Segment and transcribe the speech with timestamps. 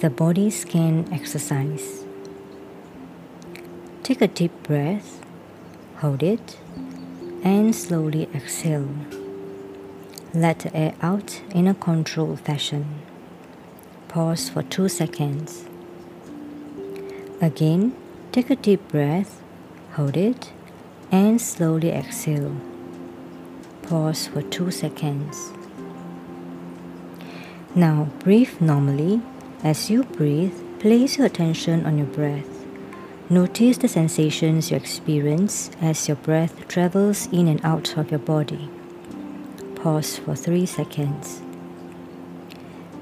[0.00, 2.04] the body scan exercise.
[4.02, 5.24] Take a deep breath,
[5.96, 6.58] hold it,
[7.42, 8.90] and slowly exhale.
[10.34, 13.00] Let the air out in a controlled fashion.
[14.08, 15.64] Pause for 2 seconds.
[17.40, 17.96] Again,
[18.32, 19.40] take a deep breath,
[19.94, 20.52] hold it,
[21.10, 22.54] and slowly exhale.
[23.80, 25.52] Pause for 2 seconds.
[27.74, 29.22] Now breathe normally.
[29.64, 32.64] As you breathe, place your attention on your breath.
[33.28, 38.68] Notice the sensations you experience as your breath travels in and out of your body.
[39.74, 41.42] Pause for 3 seconds.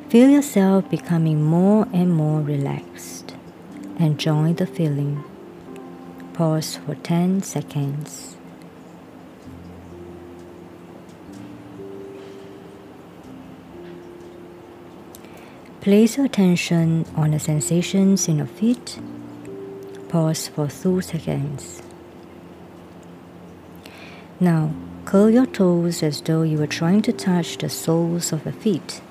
[0.09, 3.34] Feel yourself becoming more and more relaxed.
[3.98, 5.25] Enjoy the feeling.
[6.33, 8.34] Pause for 10 seconds.
[15.85, 18.99] Place your attention on the sensations in your feet.
[20.09, 21.83] Pause for 2 seconds.
[24.41, 24.73] Now,
[25.05, 29.03] curl your toes as though you were trying to touch the soles of your feet.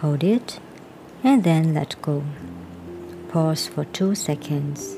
[0.00, 0.58] Hold it
[1.22, 2.24] and then let go.
[3.28, 4.96] Pause for 2 seconds.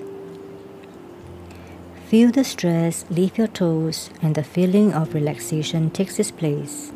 [2.07, 6.91] Feel the stress leave your toes and the feeling of relaxation takes its place.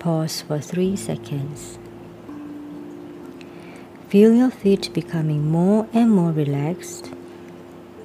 [0.00, 1.78] Pause for 3 seconds.
[4.08, 7.10] Feel your feet becoming more and more relaxed.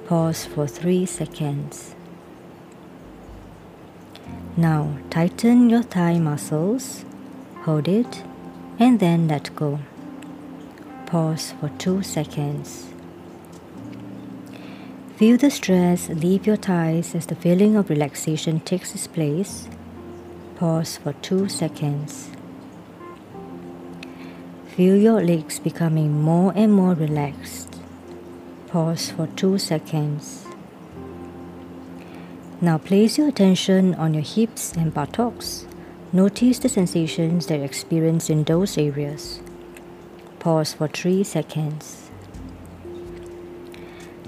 [0.06, 1.94] Pause for 3 seconds.
[4.54, 7.06] Now tighten your thigh muscles,
[7.62, 8.22] hold it,
[8.78, 9.78] and then let go.
[11.06, 12.88] Pause for 2 seconds.
[15.16, 19.70] Feel the stress leave your thighs as the feeling of relaxation takes its place.
[20.56, 22.28] Pause for 2 seconds.
[24.76, 27.80] Feel your legs becoming more and more relaxed.
[28.66, 30.46] Pause for 2 seconds.
[32.60, 35.68] Now place your attention on your hips and buttocks.
[36.12, 39.40] Notice the sensations that you experience in those areas.
[40.40, 42.10] Pause for 3 seconds.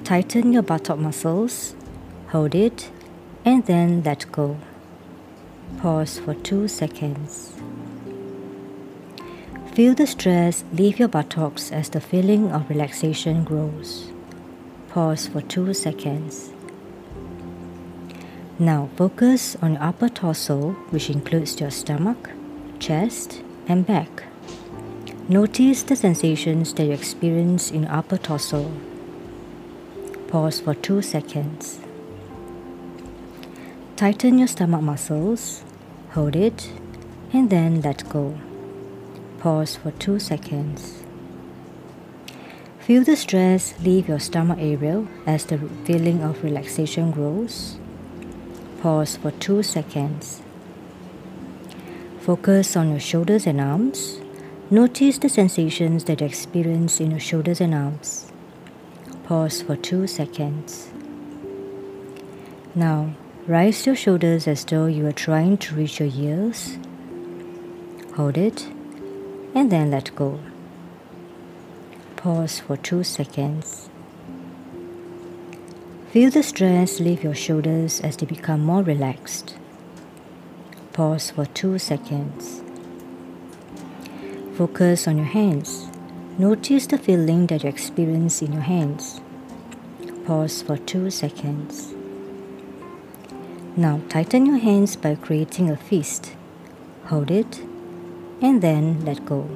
[0.05, 1.75] Tighten your buttock muscles,
[2.29, 2.89] hold it,
[3.45, 4.59] and then let go.
[5.79, 7.53] Pause for 2 seconds.
[9.77, 14.11] Feel the stress leave your buttocks as the feeling of relaxation grows.
[14.89, 16.49] Pause for 2 seconds.
[18.59, 22.31] Now focus on your upper torso, which includes your stomach,
[22.79, 24.25] chest, and back.
[25.29, 28.73] Notice the sensations that you experience in your upper torso.
[30.29, 31.81] Pause for 2 seconds.
[33.97, 35.65] Tighten your stomach muscles,
[36.13, 36.71] hold it,
[37.35, 38.41] and then let go.
[39.39, 41.03] Pause for 2 seconds.
[42.79, 47.77] Feel the stress leave your stomach area as the feeling of relaxation grows.
[48.81, 50.43] Pause for 2 seconds.
[52.21, 54.21] Focus on your shoulders and arms.
[54.71, 58.33] Notice the sensations that you experience in your shoulders and arms.
[59.25, 60.89] Pause for 2 seconds.
[62.75, 63.13] Now,
[63.47, 66.79] rise your shoulders as though you are trying to reach your ears.
[68.15, 68.67] Hold it
[69.57, 70.39] and then let go.
[72.17, 73.89] Pause for 2 seconds.
[76.11, 79.57] Feel the stress leave your shoulders as they become more relaxed.
[80.93, 82.63] Pause for 2 seconds.
[84.59, 85.89] Focus on your hands.
[86.37, 89.23] Notice the feeling that you experience in your hands.
[90.27, 91.95] Pause for 2 seconds.
[93.75, 96.35] Now tighten your hands by creating a fist.
[97.07, 97.63] Hold it
[98.41, 99.49] and then let go.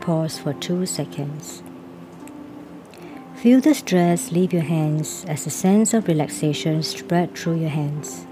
[0.00, 1.62] Pause for 2 seconds.
[3.36, 8.26] Feel the stress leave your hands as a sense of relaxation spread through your hands.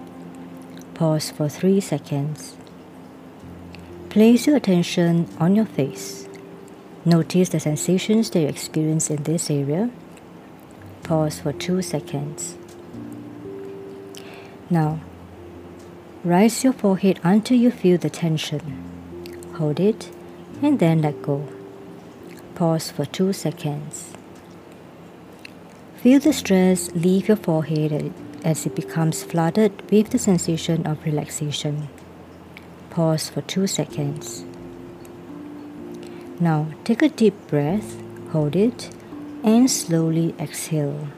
[0.95, 2.57] Pause for 3 seconds.
[4.11, 6.29] Place your attention on your face.
[7.05, 9.91] Notice the sensations that you experience in this area.
[11.03, 12.57] Pause for 2 seconds.
[14.71, 15.01] Now,
[16.23, 18.92] rise your forehead until you feel the tension
[19.55, 20.11] hold it,
[20.63, 21.47] and then let go.
[22.55, 24.13] Pause for 2 seconds.
[25.97, 28.13] Feel the stress leave your forehead
[28.45, 31.89] as it becomes flooded with the sensation of relaxation.
[32.91, 34.45] Pause for 2 seconds.
[36.41, 38.03] Now take a deep breath,
[38.33, 38.91] hold it,
[39.45, 41.09] and slowly exhale.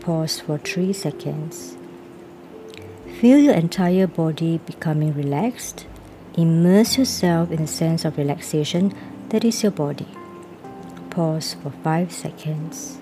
[0.00, 1.76] Pause for 3 seconds.
[3.20, 5.86] Feel your entire body becoming relaxed
[6.36, 8.92] Immerse yourself in a sense of relaxation
[9.28, 10.08] that is your body.
[11.14, 12.98] pause for 5 seconds.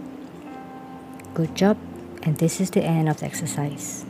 [1.33, 1.79] Good job,
[2.23, 4.05] and this is the end of the exercise.